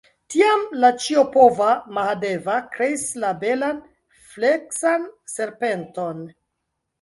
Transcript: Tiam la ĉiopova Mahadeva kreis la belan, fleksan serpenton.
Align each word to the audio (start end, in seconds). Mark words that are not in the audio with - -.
Tiam 0.33 0.61
la 0.83 0.89
ĉiopova 1.01 1.67
Mahadeva 1.97 2.55
kreis 2.77 3.03
la 3.25 3.29
belan, 3.45 3.83
fleksan 4.33 5.07
serpenton. 5.35 6.27